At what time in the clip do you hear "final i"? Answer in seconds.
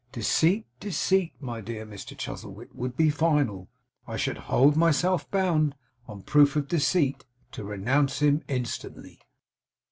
3.11-4.17